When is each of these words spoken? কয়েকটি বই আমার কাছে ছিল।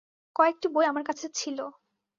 কয়েকটি 0.35 0.67
বই 0.73 0.85
আমার 0.87 1.03
কাছে 1.03 1.25
ছিল। 1.35 1.57